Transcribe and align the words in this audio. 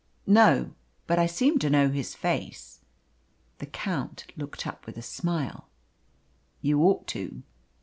"No. 0.25 0.71
But 1.05 1.19
I 1.19 1.27
seem 1.27 1.59
to 1.59 1.69
know 1.69 1.89
his 1.89 2.15
face." 2.15 2.81
The 3.59 3.67
Count 3.67 4.25
looked 4.35 4.65
up 4.65 4.87
with 4.87 4.97
a 4.97 5.03
smile. 5.03 5.69
"You 6.59 6.81
ought 6.85 7.05
to. 7.09 7.43